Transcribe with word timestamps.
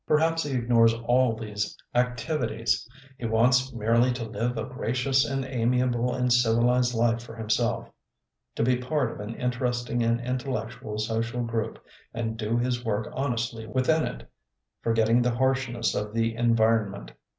Perhaps 0.07 0.41
he 0.41 0.55
ignores 0.55 0.95
all 0.95 1.35
these 1.35 1.77
activities; 1.93 2.89
he 3.19 3.27
wants 3.27 3.71
merely 3.71 4.11
to 4.13 4.25
live 4.25 4.57
a 4.57 4.63
gracious, 4.65 5.23
and 5.23 5.45
amiable, 5.45 6.11
and 6.15 6.33
civil 6.33 6.71
ized 6.71 6.95
life 6.95 7.21
for 7.21 7.35
himself, 7.35 7.87
to 8.55 8.63
be 8.63 8.77
part 8.77 9.11
of 9.11 9.19
an 9.19 9.35
interesting 9.35 10.01
and 10.01 10.19
intellectual 10.19 10.97
social 10.97 11.43
group 11.43 11.77
and 12.15 12.35
do 12.35 12.57
his 12.57 12.83
work 12.83 13.11
honestly 13.15 13.67
within 13.67 14.03
it, 14.07 14.27
forgetting 14.81 15.21
the 15.21 15.35
harshness 15.35 15.93
of 15.93 16.15
the 16.15 16.35
en 16.35 16.55
vironment. 16.55 17.11